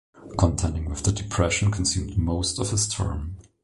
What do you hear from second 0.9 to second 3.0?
the Depression consumed most of his